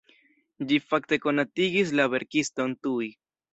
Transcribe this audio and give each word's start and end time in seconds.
Ĝi 0.71 0.79
fakte 0.93 1.19
konatigis 1.27 1.93
la 2.01 2.09
verkiston 2.17 2.77
tuj. 2.89 3.15